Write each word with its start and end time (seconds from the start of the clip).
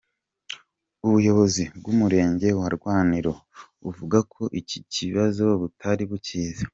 Ubuyobozi 1.05 1.63
bw’umurenge 1.77 2.47
wa 2.59 2.67
Rwaniro 2.75 3.33
buvuga 3.83 4.17
ko 4.33 4.43
iki 4.59 4.77
kibazo 4.93 5.45
butari 5.61 6.03
bukizi. 6.11 6.63